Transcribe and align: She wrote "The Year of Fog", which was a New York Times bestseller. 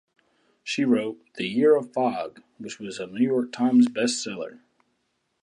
She 0.63 0.83
wrote 0.83 1.19
"The 1.35 1.47
Year 1.47 1.75
of 1.75 1.93
Fog", 1.93 2.41
which 2.57 2.79
was 2.79 2.97
a 2.97 3.05
New 3.05 3.23
York 3.23 3.51
Times 3.51 3.87
bestseller. 3.87 4.59